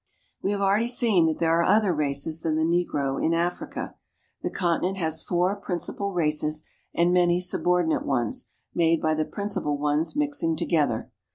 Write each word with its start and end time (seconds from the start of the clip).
We 0.41 0.49
have 0.49 0.61
already 0.61 0.87
seen 0.87 1.27
that 1.27 1.37
there 1.37 1.59
are 1.59 1.63
other 1.63 1.93
races 1.93 2.41
than 2.41 2.55
the 2.55 2.63
negro 2.63 3.23
in 3.23 3.35
Africa. 3.35 3.93
The 4.41 4.49
continent 4.49 4.97
has 4.97 5.21
four 5.21 5.55
principal 5.55 6.11
races 6.11 6.63
and 6.91 7.13
many 7.13 7.39
subordinate 7.39 8.03
ones, 8.07 8.49
made 8.73 8.99
by 8.99 9.13
the 9.13 9.25
principal 9.25 9.77
ones 9.77 10.15
mixing 10.15 10.55
together. 10.55 11.11